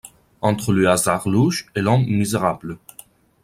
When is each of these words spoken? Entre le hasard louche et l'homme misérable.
Entre 0.41 0.73
le 0.73 0.89
hasard 0.89 1.29
louche 1.29 1.67
et 1.75 1.81
l'homme 1.81 2.07
misérable. 2.07 2.79